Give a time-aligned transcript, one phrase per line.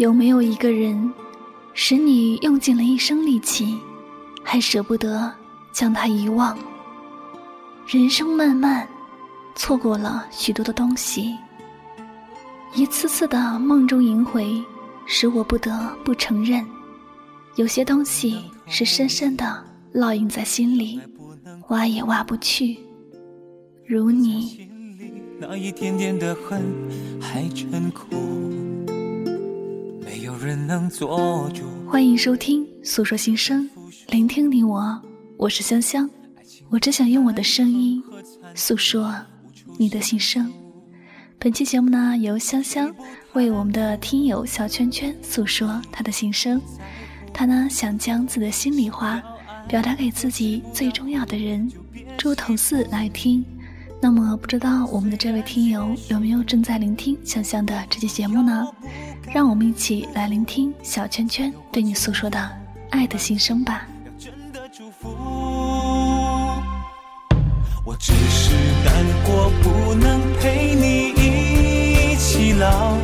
[0.00, 1.12] 有没有一个人，
[1.74, 3.78] 使你用尽了一生力气，
[4.42, 5.30] 还舍不得
[5.72, 6.56] 将他遗忘？
[7.86, 8.88] 人生漫漫，
[9.54, 11.36] 错过了许多的东西，
[12.74, 14.64] 一次次的梦中萦回，
[15.04, 16.64] 使我不得不承认，
[17.56, 19.62] 有些东西是深深的
[19.92, 20.98] 烙印在心里，
[21.68, 22.78] 挖也挖不去。
[23.86, 24.66] 如你，
[25.38, 26.64] 那一点点的恨
[27.20, 28.06] 还真苦。
[30.46, 31.64] 人能做主。
[31.86, 33.68] 欢迎收听《诉说心声》，
[34.08, 34.98] 聆听你我，
[35.36, 36.08] 我是香香。
[36.70, 38.02] 我只想用我的声音
[38.54, 39.14] 诉说
[39.76, 40.50] 你的心声。
[41.38, 42.94] 本期节目呢，由香香
[43.34, 46.60] 为我们的听友小圈圈诉说他的心声。
[47.34, 49.22] 他呢，想将自己的心里话
[49.68, 51.70] 表达给自己最重要的人
[52.16, 53.44] 猪头四来听。
[54.02, 58.66] 那么，不知道我们的这位听友有没有正在聆听香香的这期节目呢？
[59.32, 62.50] 让我们一起来聆听小圈圈对你诉说的
[62.88, 63.86] 爱的心声吧。
[67.84, 72.96] 我只是难过，不能陪你一起老，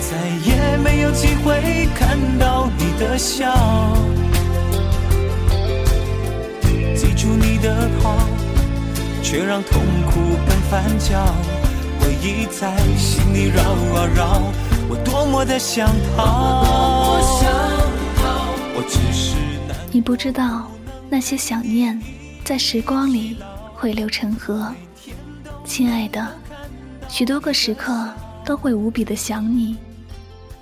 [0.00, 0.16] 再
[0.46, 3.52] 也没有机会看到你的笑。
[6.96, 8.16] 记住你的好，
[9.34, 11.26] 却让痛苦更翻搅，
[11.98, 14.40] 回忆在心里绕啊绕。
[14.88, 17.18] 我多么的想逃，
[18.76, 19.34] 我只是
[19.90, 20.70] 你不知道，
[21.10, 22.00] 那些想念
[22.44, 23.36] 在时光里
[23.74, 24.72] 汇流成河。
[25.64, 26.24] 亲爱的，
[27.08, 28.08] 许多个时刻
[28.44, 29.76] 都会无比的想你，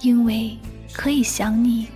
[0.01, 0.57] 因为
[0.95, 1.89] 可以想你，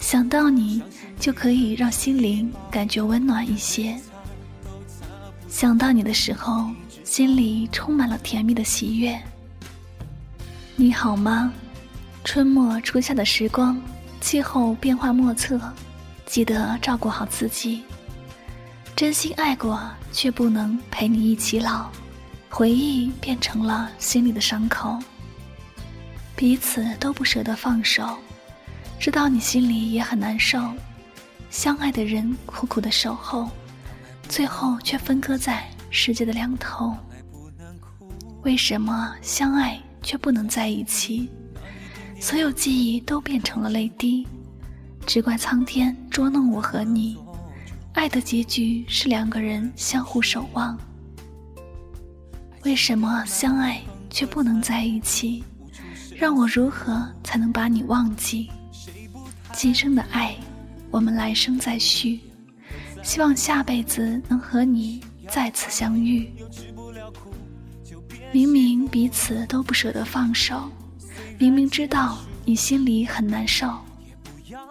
[0.00, 0.82] 想到你
[1.20, 3.94] 就可以让心灵感觉温暖一些。
[5.48, 6.70] 想到你的时候，
[7.04, 9.18] 心里充满了甜蜜的喜悦。
[10.76, 11.50] 你好吗？
[12.22, 13.80] 春末初夏的时光，
[14.20, 15.58] 气候变化莫测，
[16.26, 17.82] 记得照顾好自己。
[18.94, 19.80] 真心爱过，
[20.12, 21.88] 却不能陪你一起老，
[22.50, 24.98] 回忆变成了心里的伤口。
[26.36, 28.18] 彼此都不舍得放手，
[29.00, 30.62] 知道你心里也很难受。
[31.48, 33.48] 相爱的人苦苦的守候，
[34.28, 36.96] 最后却分割在世界的两头。
[38.42, 39.80] 为什么相爱？
[40.00, 41.28] 却不能在一起，
[42.20, 44.26] 所有记忆都变成了泪滴，
[45.04, 47.18] 只怪苍天捉弄我和你。
[47.94, 50.78] 爱的结局是两个人相互守望。
[52.62, 55.42] 为什么相爱却不能在一起？
[56.16, 58.48] 让我如何才能把你忘记？
[59.52, 60.36] 今生的爱，
[60.92, 62.20] 我们来生再续。
[63.02, 66.30] 希望下辈子能和你再次相遇。
[68.32, 70.70] 明明彼此都不舍得放手，
[71.38, 73.72] 明明知道你心里很难受，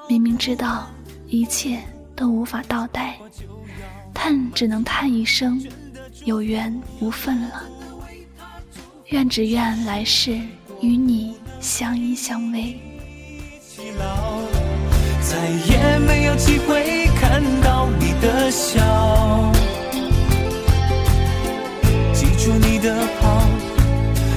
[0.07, 0.89] 明明知道
[1.27, 1.79] 一切
[2.15, 3.17] 都无法倒带，
[4.13, 5.59] 叹只能叹一声
[6.25, 7.63] 有缘无分了。
[9.07, 10.39] 愿只愿来世
[10.81, 12.75] 与你相依相偎，
[15.21, 17.07] 再也没有机会
[17.37, 18.81] 看到你的笑。
[22.11, 23.43] 记住你的好，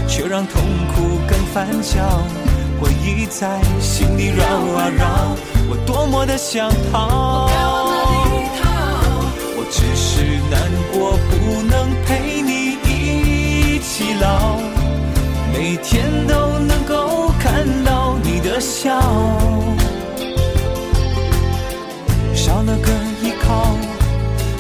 [0.06, 0.61] 却让痛
[0.94, 1.99] 苦更翻搅。
[2.78, 5.34] 回忆在心里绕啊绕，
[5.71, 7.49] 我多么的想逃。
[9.56, 10.61] 我只是难
[10.93, 14.59] 过，不能陪你一起老，
[15.55, 19.00] 每天都能够看到你的笑。
[22.70, 23.76] 少了个依靠，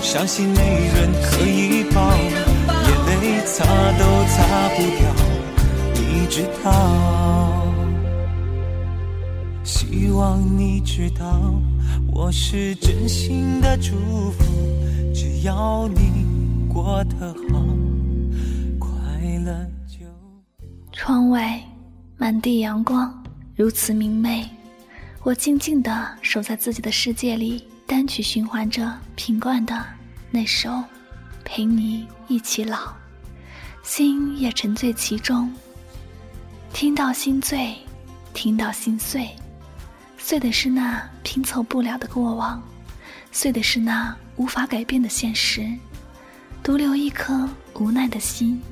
[0.02, 2.10] 伤心没人可以抱。
[3.46, 3.64] 擦
[3.98, 5.14] 都擦不掉，
[5.94, 7.62] 你知道。
[9.62, 11.54] 希望你知道，
[12.12, 13.92] 我是真心的祝
[14.32, 14.44] 福。
[15.14, 16.26] 只要你
[16.72, 17.64] 过得好，
[18.78, 18.90] 快
[19.44, 19.54] 乐
[19.86, 20.06] 就。
[20.92, 21.60] 窗外
[22.16, 23.12] 满地阳光，
[23.54, 24.48] 如此明媚。
[25.22, 29.84] 我静静地守在自己的世界里，单曲循环着品冠的
[30.30, 30.70] 那首
[31.44, 32.76] 《陪你一起老》。
[33.82, 35.52] 心也沉醉其中，
[36.72, 37.76] 听到心醉，
[38.32, 39.28] 听到心碎，
[40.16, 42.62] 碎的是那拼凑不了的过往，
[43.32, 45.68] 碎的是那无法改变的现实，
[46.62, 48.62] 独留一颗无奈的心。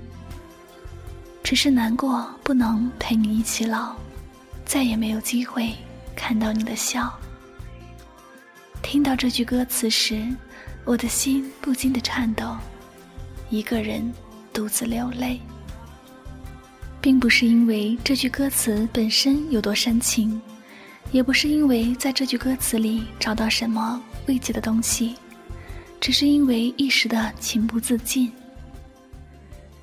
[1.43, 3.97] 只是难过，不能陪你一起老，
[4.64, 5.75] 再也没有机会
[6.14, 7.12] 看到你的笑。
[8.82, 10.26] 听到这句歌词时，
[10.84, 12.56] 我的心不禁的颤抖，
[13.50, 14.12] 一个人。
[14.50, 15.38] 独自流泪，
[17.00, 20.40] 并不是因为这句歌词本身有多煽情，
[21.12, 25.14] 也不是因为在这句歌词里找到什么慰藉的东西，
[26.00, 28.32] 只是因为一时的情不自禁。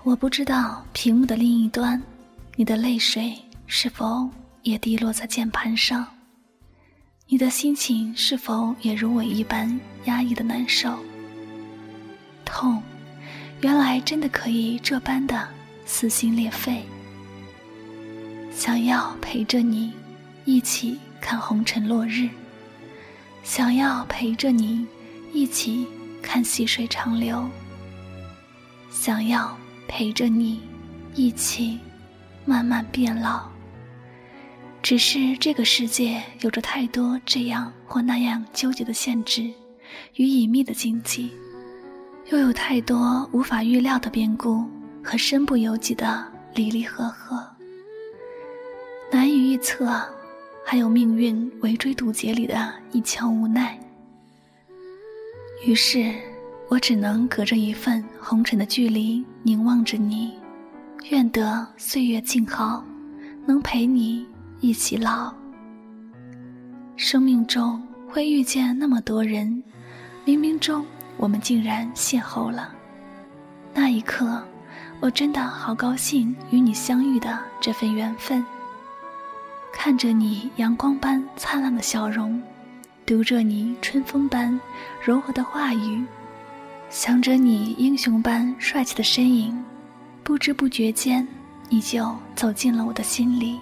[0.03, 2.01] 我不知道屏幕的另一端，
[2.57, 3.33] 你的泪水
[3.67, 4.27] 是否
[4.63, 6.05] 也滴落在键盘上？
[7.27, 10.95] 你的心情是否也如我一般压抑的难受？
[12.45, 12.83] 痛，
[13.61, 15.47] 原来真的可以这般的
[15.87, 16.83] 撕心裂肺。
[18.51, 19.91] 想要陪着你
[20.45, 22.29] 一起看红尘落日，
[23.43, 24.85] 想要陪着你
[25.33, 25.87] 一起
[26.21, 27.49] 看细水长流，
[28.91, 29.57] 想要
[29.87, 30.61] 陪着你
[31.15, 31.79] 一起
[32.45, 33.54] 慢慢变老。
[34.85, 39.51] 只是这个世界有着太多这样或那样纠结的限制
[40.13, 41.31] 与隐秘的禁忌，
[42.29, 44.63] 又有太多无法预料的变故
[45.03, 47.43] 和身不由己的离离合合，
[49.11, 49.87] 难以预测，
[50.63, 53.79] 还有命运围追堵截里的一腔无奈。
[55.65, 56.13] 于是，
[56.69, 60.35] 我只能隔着一份红尘的距离凝望着你，
[61.09, 62.85] 愿得岁月静好，
[63.47, 64.27] 能陪你。
[64.59, 65.33] 一起老。
[66.95, 69.63] 生命中会遇见那么多人，
[70.25, 70.85] 冥冥中
[71.17, 72.73] 我们竟然邂逅了。
[73.73, 74.41] 那一刻，
[75.01, 78.43] 我真的好高兴与你相遇的这份缘分。
[79.73, 82.41] 看着你阳光般灿烂的笑容，
[83.05, 84.57] 读着你春风般
[85.03, 86.03] 柔和的话语，
[86.89, 89.61] 想着你英雄般帅气的身影，
[90.23, 91.27] 不知不觉间，
[91.69, 93.59] 你就走进了我的心里。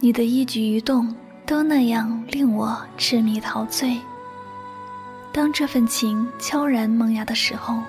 [0.00, 1.12] 你的一举一动
[1.44, 3.98] 都那样令我痴迷陶醉。
[5.32, 7.82] 当这份情悄然萌芽的时候，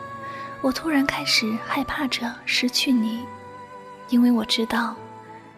[0.62, 3.20] 我突然开始害怕着失去你，
[4.10, 4.96] 因为我知道，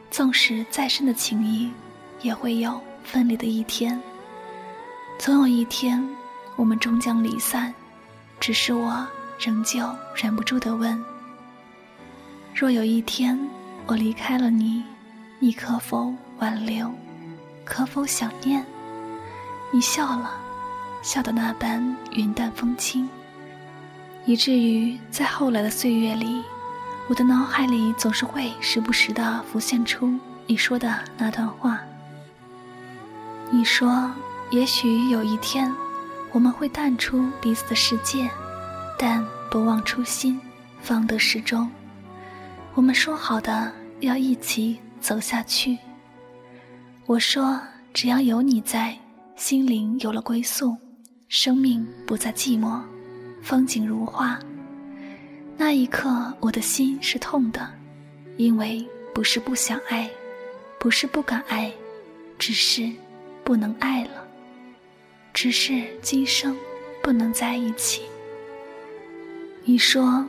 [0.09, 1.71] 纵使再深的情谊，
[2.21, 3.99] 也会有分离的一天。
[5.17, 6.05] 总有一天，
[6.57, 7.73] 我们终将离散。
[8.41, 9.07] 只是我
[9.39, 11.01] 仍旧忍不住的问：
[12.53, 13.39] 若有一天
[13.85, 14.83] 我离开了你，
[15.39, 16.13] 你可否？
[16.41, 16.91] 挽留，
[17.63, 18.65] 可否想念？
[19.71, 20.31] 你笑了，
[21.03, 23.07] 笑得那般云淡风轻，
[24.25, 26.43] 以至于在后来的岁月里，
[27.07, 31.79] 我的脑海里总是会时不时的浮现出你说的那段话。
[33.51, 34.11] 你说，
[34.49, 35.71] 也许有一天，
[36.31, 38.27] 我们会淡出彼此的世界，
[38.97, 40.41] 但不忘初心，
[40.81, 41.69] 方得始终。
[42.73, 45.77] 我们说好的要一起走下去。
[47.11, 47.59] 我说
[47.93, 48.97] ：“只要有你在，
[49.35, 50.77] 心灵有了归宿，
[51.27, 52.79] 生命不再寂寞，
[53.41, 54.39] 风景如画。”
[55.59, 57.69] 那一刻，我的心是痛的，
[58.37, 60.09] 因为不是不想爱，
[60.79, 61.69] 不是不敢爱，
[62.39, 62.89] 只是
[63.43, 64.25] 不能爱了，
[65.33, 66.55] 只是今生
[67.03, 68.03] 不能在一起。
[69.65, 70.25] 你说：“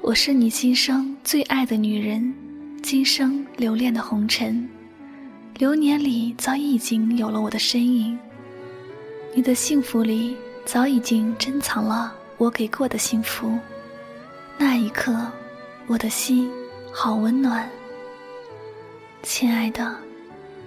[0.00, 2.34] 我是你今生最爱的女人，
[2.82, 4.66] 今生留恋的红尘。”
[5.56, 8.18] 流年里早已经有了我的身影，
[9.32, 13.56] 你的幸福里早已经珍藏了我给过的幸福。
[14.58, 15.14] 那一刻，
[15.86, 16.50] 我的心
[16.92, 17.70] 好温暖。
[19.22, 19.94] 亲爱的，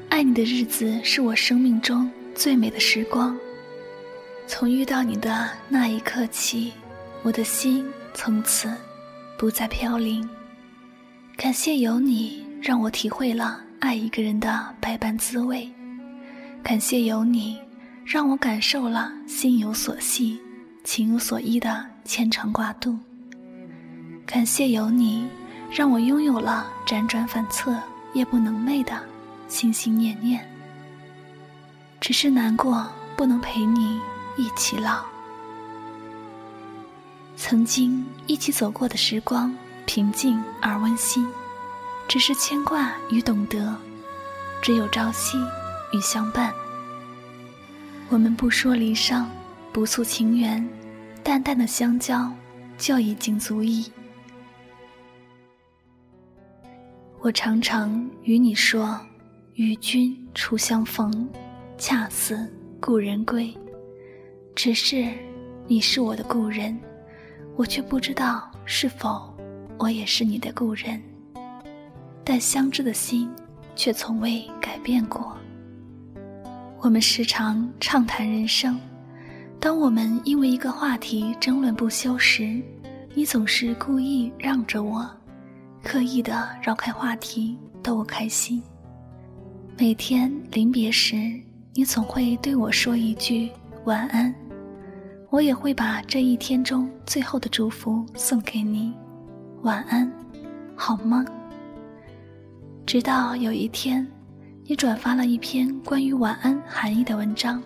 [0.07, 3.37] 爱你的日子是我生命中最美的时光。
[4.47, 6.71] 从遇到你的那一刻起，
[7.23, 8.73] 我的心从此
[9.37, 10.27] 不再飘零。
[11.35, 13.66] 感谢有你，让我体会了。
[13.79, 15.69] 爱一个人的百般滋味，
[16.63, 17.59] 感谢有你，
[18.03, 20.39] 让我感受了心有所系、
[20.83, 22.97] 情有所依的牵肠挂肚。
[24.25, 25.27] 感谢有你，
[25.71, 27.79] 让我拥有了辗转反侧、
[28.13, 28.99] 夜不能寐的
[29.47, 30.43] 心心念念。
[32.01, 33.99] 只是难过不能陪你
[34.37, 35.05] 一起老。
[37.35, 39.55] 曾经一起走过的时光，
[39.85, 41.27] 平静而温馨。
[42.07, 43.75] 只是牵挂与懂得，
[44.61, 45.37] 只有朝夕
[45.91, 46.53] 与相伴。
[48.09, 49.25] 我们不说离殇，
[49.73, 50.65] 不诉情缘，
[51.21, 52.31] 淡淡的相交
[52.77, 53.91] 就已经足矣。
[57.19, 58.97] 我常常与你说
[59.55, 61.29] ：“与君初相逢，
[61.77, 62.49] 恰似
[62.79, 63.53] 故人归。”
[64.55, 65.05] 只是
[65.67, 66.79] 你是我的故人，
[67.57, 69.35] 我却不知道是否
[69.77, 71.01] 我也是你的故人。
[72.29, 73.31] 但相知的心，
[73.73, 75.37] 却从未改变过。
[76.81, 78.77] 我们时常畅谈人生，
[79.61, 82.61] 当我们因为一个话题争论不休时，
[83.13, 85.09] 你总是故意让着我，
[85.81, 88.61] 刻意的绕开话题，逗我开心。
[89.77, 91.15] 每天临别时，
[91.75, 93.49] 你总会对我说一句
[93.85, 94.35] 晚安，
[95.29, 98.93] 我也会把这一天中最后的祝福送给你。
[99.61, 100.11] 晚安，
[100.75, 101.25] 好梦。
[102.87, 104.07] 直到有一天，
[104.63, 107.61] 你转发了一篇关于晚安含义的文章，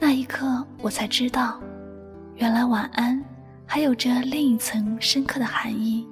[0.00, 1.60] 那一刻我才知道，
[2.36, 3.22] 原来晚安
[3.66, 6.08] 还有着另一层深刻的含义，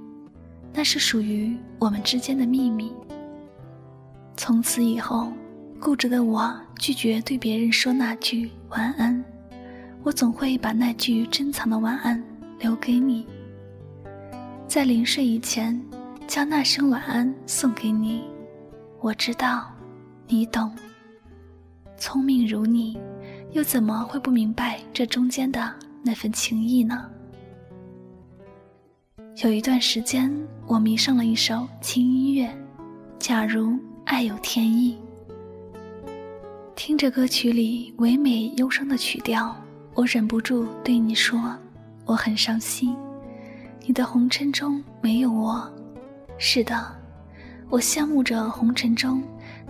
[0.74, 2.92] 那是属于我们之间的秘密。
[4.36, 5.32] 从此以后，
[5.80, 9.24] 固执的我拒绝对别人说那句晚安，
[10.02, 12.22] 我总会把那句珍藏的晚安
[12.58, 13.26] 留给你。
[14.68, 15.82] 在临睡以前，
[16.32, 18.24] 将那声晚安送给你。
[19.02, 19.70] 我知道，
[20.26, 20.74] 你懂。
[21.98, 22.98] 聪明如你，
[23.50, 25.70] 又怎么会不明白这中间的
[26.02, 27.06] 那份情谊呢？
[29.44, 30.34] 有一段时间，
[30.66, 32.46] 我迷上了一首轻音乐，
[33.18, 34.98] 《假如爱有天意》。
[36.74, 39.54] 听着歌曲里唯美忧伤的曲调，
[39.92, 41.54] 我忍不住对你说
[42.06, 42.96] ：“我很伤心。”
[43.84, 45.70] 你的红尘中没有我，
[46.44, 46.76] 是的，
[47.70, 49.22] 我羡慕着红尘中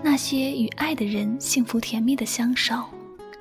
[0.03, 2.83] 那些与爱的人幸福甜蜜的相守，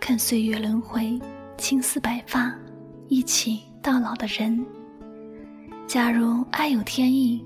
[0.01, 1.17] 看岁月轮回，
[1.57, 2.53] 青丝白发，
[3.07, 4.63] 一起到老的人。
[5.87, 7.41] 假如爱有天意，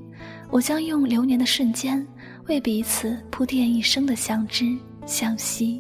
[0.50, 2.06] 我将用流年的瞬间
[2.48, 4.76] 为彼此铺垫一生的相知
[5.06, 5.80] 相惜。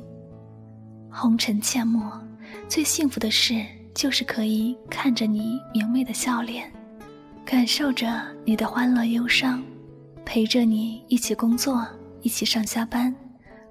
[1.09, 2.21] 红尘阡陌，
[2.67, 3.59] 最幸福的事
[3.95, 6.71] 就是可以看着你明媚的笑脸。
[7.43, 9.63] 感受着你的欢乐忧伤，
[10.25, 11.85] 陪着你一起工作，
[12.21, 13.15] 一起上下班，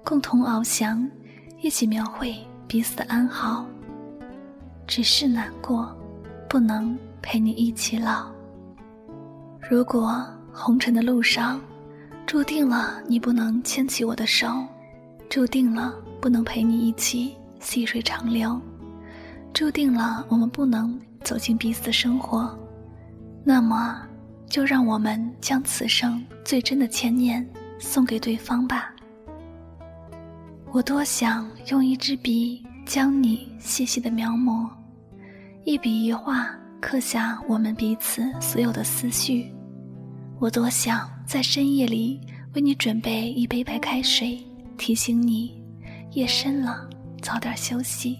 [0.03, 1.07] 共同翱翔，
[1.61, 2.35] 一起描绘
[2.67, 3.65] 彼此的安好。
[4.87, 5.95] 只是难过，
[6.49, 8.31] 不能陪你一起老。
[9.69, 11.59] 如果红尘的路上，
[12.25, 14.47] 注定了你不能牵起我的手，
[15.29, 18.59] 注定了不能陪你一起细水长流，
[19.53, 22.57] 注定了我们不能走进彼此的生活。
[23.43, 24.01] 那么，
[24.49, 27.45] 就让我们将此生最真的牵念
[27.79, 28.93] 送给对方吧。
[30.71, 34.69] 我多想用一支笔将你细细的描摹，
[35.63, 36.49] 一笔一画
[36.81, 39.51] 刻下我们彼此所有的思绪。
[40.39, 42.19] 我多想在深夜里
[42.53, 44.37] 为你准备一杯白开水，
[44.77, 45.63] 提醒你
[46.11, 46.87] 夜深了，
[47.21, 48.19] 早点休息。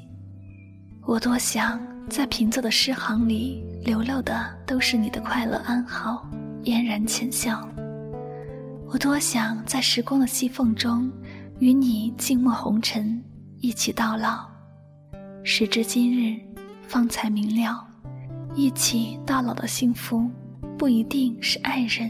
[1.05, 6.26] 我多想在平仄的诗行里流露的都是你的快乐安好，
[6.64, 7.68] 嫣然浅笑。
[8.88, 11.12] 我多想在时光的细缝中，
[11.60, 13.22] 与你静默红尘，
[13.60, 14.48] 一起到老。
[15.44, 16.40] 时至今日，
[16.88, 17.86] 方才明了，
[18.54, 20.30] 一起到老的幸福，
[20.78, 22.10] 不一定是爱人，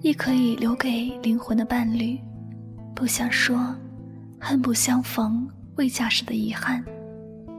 [0.00, 2.18] 亦可以留给灵魂的伴侣。
[2.94, 3.74] 不想说，
[4.38, 6.84] 恨不相逢未嫁时的遗憾。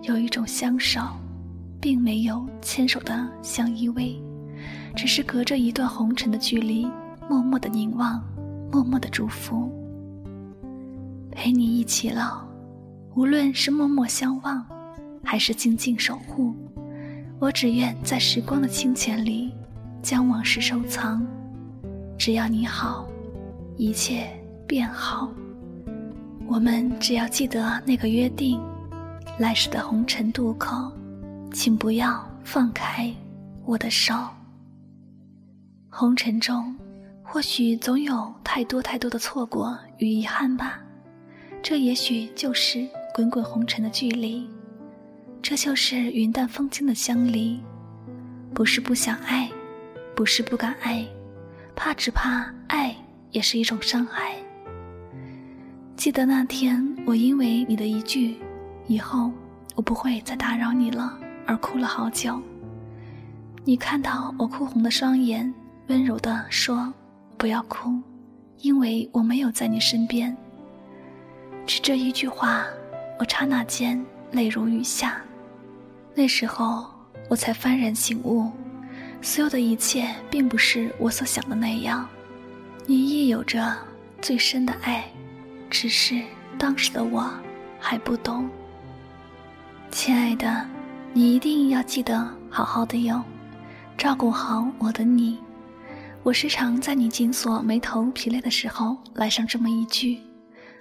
[0.04, 1.02] 有一种相守，
[1.84, 4.16] 并没有牵手的相依偎，
[4.96, 6.90] 只是隔着一段红尘的距离，
[7.30, 8.24] 默默的凝望，
[8.72, 9.70] 默默的祝福。
[11.30, 12.42] 陪你一起老，
[13.16, 14.66] 无论是默默相望，
[15.26, 16.56] 还是静静守护，
[17.38, 19.54] 我只愿在时光的清浅里，
[20.02, 21.22] 将往事收藏。
[22.18, 23.06] 只要你好，
[23.76, 24.30] 一切
[24.66, 25.30] 便好。
[26.48, 28.58] 我们只要记得那个约定。
[29.40, 30.90] 来时的红尘渡口，
[31.54, 33.14] 请不要放开
[33.64, 34.16] 我的手。
[35.88, 36.76] 红尘中，
[37.22, 40.82] 或许总有太多太多的错过与遗憾吧。
[41.62, 44.50] 这也许就是滚滚红尘的距离，
[45.44, 47.62] 这就是云淡风轻的相离。
[48.54, 49.50] 不是不想爱，
[50.16, 51.06] 不是不敢爱，
[51.76, 52.96] 怕只怕爱
[53.30, 54.36] 也是一种伤害。
[55.96, 58.38] 记得那天，我因为你的一句。
[58.86, 59.32] 以后
[59.76, 62.40] 我不会再打扰你了，而哭了好久。
[63.64, 65.54] 你看到我哭红的双眼，
[65.88, 66.94] 温柔地说
[67.38, 68.02] ：“不要哭，
[68.60, 70.36] 因为我没有在你身边。”
[71.66, 72.66] 只这一句话，
[73.18, 75.22] 我刹那间泪如雨下。
[76.14, 76.86] 那时候
[77.30, 78.52] 我才幡然醒悟，
[79.22, 82.08] 所有的一切并不是我所想的那样。
[82.86, 83.74] 你亦有着
[84.22, 85.06] 最深的爱，
[85.70, 86.22] 只是
[86.58, 87.30] 当时的我
[87.80, 88.50] 还不懂。
[89.90, 90.68] 亲爱的，
[91.16, 93.24] 你一定要记得好好的哟，
[93.96, 95.38] 照顾好我的你。
[96.24, 100.18] 我时常在你紧锁眉头、疲累的时候来上这么一句，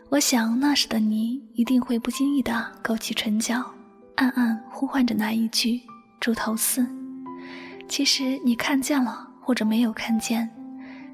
[0.08, 3.62] 我想那时的你一定会不经意的勾起唇角，
[4.14, 5.78] 暗暗呼唤着那一句
[6.18, 6.86] “猪头四”。
[7.86, 10.48] 其实你看见了或者没有看见，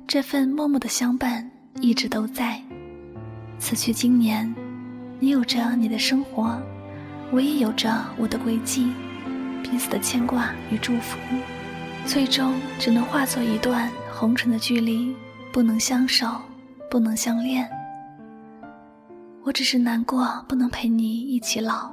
[0.06, 2.62] 这份默默的相伴一直都在。
[3.58, 4.54] 此去经年，
[5.18, 6.56] 你有着你的生活，
[7.32, 8.92] 我也有着我的轨迹，
[9.62, 11.18] 彼此的牵挂与祝福，
[12.06, 15.14] 最终只能化作一段红尘的距离，
[15.52, 16.26] 不能相守，
[16.90, 17.68] 不能相恋。
[19.44, 21.90] 我只是难过，不能陪你一起老，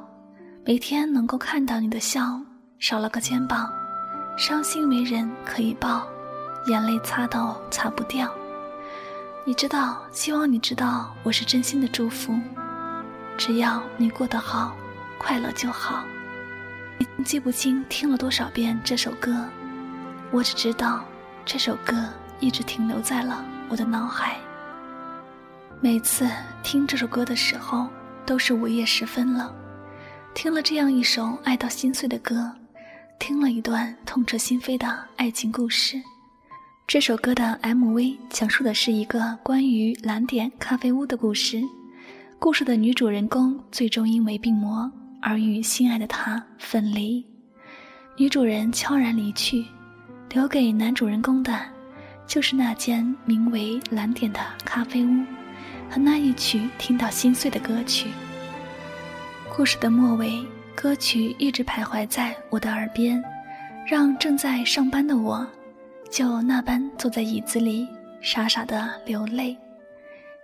[0.66, 2.40] 每天能够看到你的笑，
[2.80, 3.72] 少了个肩膀，
[4.38, 6.06] 伤心没人可以抱，
[6.68, 8.30] 眼泪擦都擦不掉。
[9.46, 12.34] 你知道，希望你知道，我是真心的祝福。
[13.38, 14.76] 只要你过得好，
[15.18, 16.04] 快乐就好。
[17.26, 19.44] 记不清听了多少遍这首歌，
[20.32, 21.04] 我只知道
[21.44, 21.96] 这首歌
[22.40, 24.38] 一直停留在了我的脑海。
[25.82, 26.30] 每次
[26.62, 27.88] 听这首歌的时候，
[28.26, 29.54] 都是午夜时分了。
[30.36, 32.52] 听了这样一首爱到心碎的歌，
[33.18, 36.00] 听了一段痛彻心扉的爱情故事。
[36.86, 41.60] 这首歌的 MV 讲述的是一个关于蓝点咖啡屋的故事。
[42.38, 44.92] 故事的女主人公最终因为病魔
[45.28, 47.26] 而与心爱的他分离，
[48.16, 49.66] 女主人悄然离去，
[50.30, 51.60] 留给男主人公的，
[52.28, 55.24] 就是那间名为蓝点的咖啡屋
[55.90, 58.12] 和那一曲听到心碎的歌曲。
[59.50, 63.20] 故事的末尾，歌曲一直徘徊在我的耳边，
[63.88, 65.44] 让正在上班的我。
[66.12, 67.88] 就那般坐在椅子里，
[68.22, 69.58] 傻傻的流泪，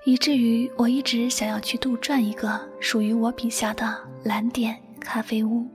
[0.03, 5.67] 以至于我一直想要去杜撰一个属于我笔下的蓝点咖啡屋，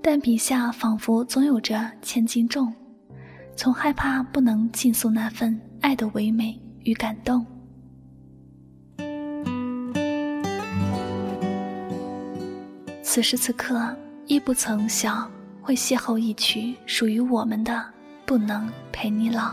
[0.00, 2.72] 但笔下仿佛总有着千斤重，
[3.56, 7.44] 总害怕不能尽诉那份爱的唯美与感动。
[13.02, 13.94] 此时此刻，
[14.26, 15.30] 亦不曾想
[15.60, 17.84] 会邂逅一曲属于我们的。
[18.24, 19.52] 不能陪你老，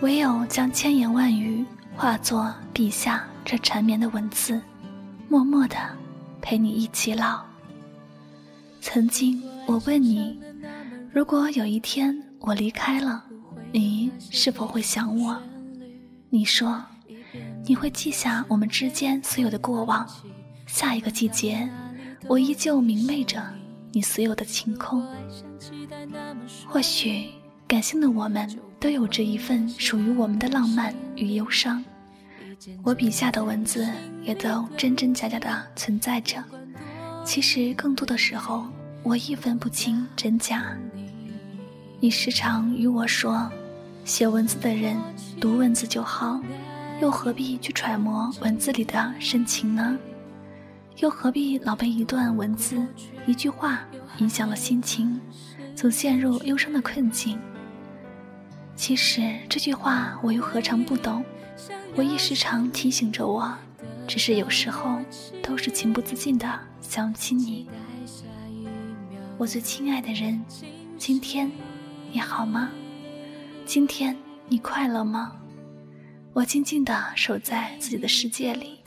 [0.00, 1.64] 唯有将千言万语
[2.00, 4.58] 化作笔下这缠绵的文字，
[5.28, 5.76] 默默的
[6.40, 7.42] 陪你一起老。
[8.80, 10.40] 曾经我问你，
[11.12, 13.22] 如果有一天我离开了，
[13.70, 15.38] 你是否会想我？
[16.30, 16.82] 你说，
[17.66, 20.08] 你会记下我们之间所有的过往。
[20.66, 21.68] 下一个季节，
[22.26, 23.46] 我依旧明媚着
[23.92, 25.06] 你所有的晴空。
[26.66, 27.28] 或许。
[27.68, 31.84] 感性的我们都有着一份属于我们的浪漫与忧伤，
[32.82, 33.86] 我笔下的文字
[34.22, 36.42] 也都真真假假的存在着。
[37.24, 38.66] 其实更多的时候，
[39.02, 40.76] 我亦分不清真假。
[42.00, 43.50] 你时常与我说，
[44.04, 44.96] 写文字的人
[45.40, 46.40] 读文字就好，
[47.00, 49.98] 又何必去揣摩文字里的深情呢？
[50.96, 52.86] 又何必老被一段文字、
[53.26, 53.80] 一句话
[54.18, 55.20] 影响了心情，
[55.74, 57.38] 总陷入忧伤的困境？
[58.74, 61.24] 其实这句话我又何尝不懂？
[61.96, 63.52] 我亦时常提醒着我，
[64.06, 64.98] 只是有时候
[65.42, 66.46] 都是情不自禁的
[66.80, 67.68] 想起你。
[69.36, 70.42] 我最亲爱的人，
[70.98, 71.50] 今天
[72.12, 72.70] 你好吗？
[73.64, 74.16] 今天
[74.48, 75.32] 你快乐吗？
[76.32, 78.80] 我静静地守在自己的世界里，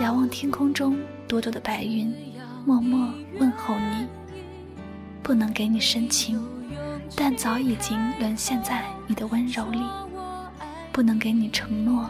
[0.00, 2.12] 遥望天空中朵朵的白云，
[2.66, 4.06] 默默问候你。
[5.22, 6.42] 不能给你深情。
[7.16, 9.80] 但早已经沦陷在你的温柔里，
[10.92, 12.08] 不能给你承诺，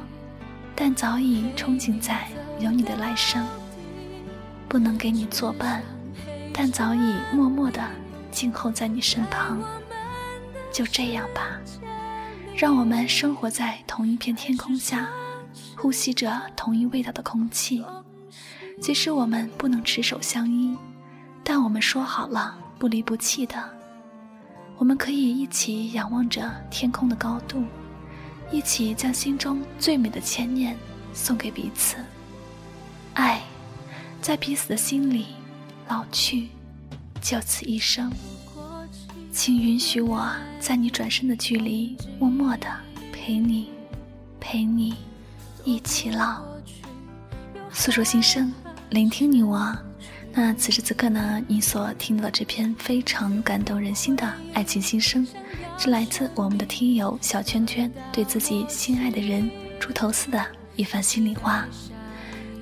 [0.74, 3.46] 但早已憧憬在有你的来生。
[4.68, 5.82] 不能给你作伴，
[6.52, 7.82] 但早已默默地
[8.30, 9.60] 静候在你身旁。
[10.72, 11.60] 就这样吧，
[12.56, 15.08] 让我们生活在同一片天空下，
[15.76, 17.84] 呼吸着同一味道的空气。
[18.80, 20.76] 即使我们不能执手相依，
[21.42, 23.56] 但我们说好了不离不弃的。
[24.78, 27.64] 我们可以一起仰望着天空的高度，
[28.50, 30.76] 一起将心中最美的牵念
[31.12, 31.96] 送给彼此。
[33.14, 33.42] 爱，
[34.20, 35.26] 在彼此的心里
[35.88, 36.48] 老去，
[37.20, 38.10] 就此一生。
[39.32, 42.66] 请允许我在你转身的距离，默默的
[43.12, 43.70] 陪你，
[44.40, 44.96] 陪你
[45.64, 46.42] 一起老。
[47.72, 48.52] 诉说心声，
[48.90, 49.76] 聆听你我。
[50.32, 55.26] 那此时此刻呢，你所听到的这篇非常感动人心的爱情心声，
[55.76, 60.44] 是来自我们的听友小圈圈对自己心爱的人猪头似的
[60.76, 61.66] 一番心里话。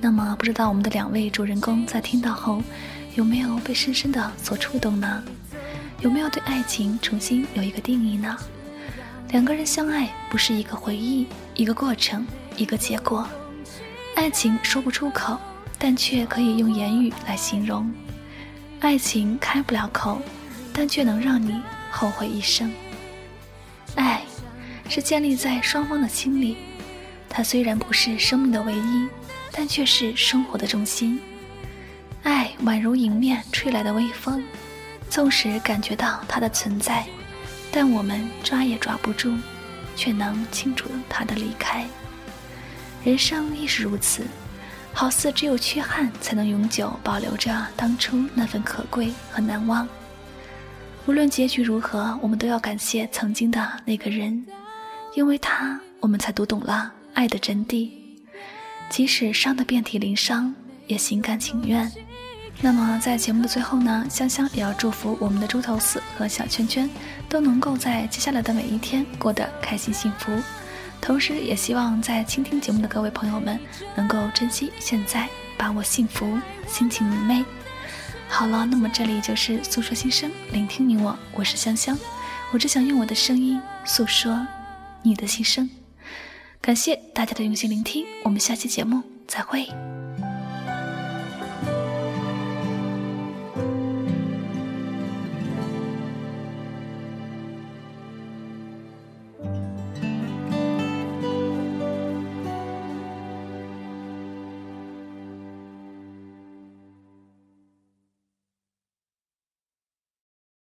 [0.00, 2.62] 那么，不知道我们的两位主人公在听到后，
[3.14, 5.22] 有没有被深深的所触动呢？
[6.00, 8.36] 有没有对爱情重新有一个定义呢？
[9.30, 12.26] 两个人相爱不是一个回忆，一个过程，
[12.56, 13.28] 一个结果，
[14.14, 15.38] 爱情说不出口。
[15.78, 17.90] 但却可以用言语来形容，
[18.80, 20.20] 爱情开不了口，
[20.72, 21.60] 但却能让你
[21.90, 22.72] 后悔一生。
[23.94, 24.22] 爱，
[24.88, 26.56] 是建立在双方的心里，
[27.28, 29.08] 它虽然不是生命的唯一，
[29.52, 31.20] 但却是生活的重心。
[32.24, 34.42] 爱宛如迎面吹来的微风，
[35.08, 37.06] 纵使感觉到它的存在，
[37.70, 39.32] 但我们抓也抓不住，
[39.94, 41.86] 却能清楚它的离开。
[43.04, 44.26] 人生亦是如此，
[44.98, 49.86] 好似只有缺憾才能永久保留着当初那份可贵和难忘。
[51.06, 54.44] 无论结局如何，我们都要感谢曾经的那个人，
[55.14, 57.88] 因为他，我们才读懂了爱的真谛。
[58.90, 60.52] 即使伤得遍体鳞伤，
[60.88, 61.88] 也心甘情愿。
[62.60, 66.90] 那么，在节目的最后呢，香香也要祝福我们的猪头四和小圈圈
[67.28, 70.32] 都能够在接下来的每一天过得开心幸福。
[71.00, 73.58] 同时，也希望在倾听节目的各位朋友们
[73.96, 77.44] 能够珍惜现在，把握幸福，心情明媚。
[78.28, 81.98] 好了，那么这里就是诉说心声，聆听你我，我是香香，
[82.52, 84.46] 我只想用我的声音诉说
[85.02, 85.68] 你的心声。
[86.60, 89.66] 感谢大家的用心聆听，我们下期节目再会。